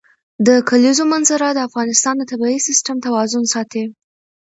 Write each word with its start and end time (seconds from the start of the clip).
د 0.47 0.49
کلیزو 0.69 1.03
منظره 1.13 1.47
د 1.53 1.59
افغانستان 1.67 2.15
د 2.17 2.23
طبعي 2.31 2.57
سیسټم 2.67 2.97
توازن 3.05 3.43
ساتي. 3.53 3.83